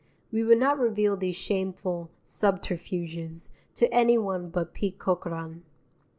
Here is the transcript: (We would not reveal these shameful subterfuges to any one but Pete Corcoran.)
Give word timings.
(We 0.31 0.43
would 0.43 0.57
not 0.57 0.79
reveal 0.79 1.15
these 1.15 1.35
shameful 1.35 2.09
subterfuges 2.23 3.51
to 3.75 3.93
any 3.93 4.17
one 4.17 4.49
but 4.49 4.73
Pete 4.73 4.97
Corcoran.) 4.97 5.61